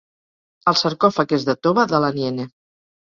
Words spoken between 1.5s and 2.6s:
tova de l'Aniene.